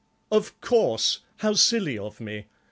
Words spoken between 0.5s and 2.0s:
course, how silly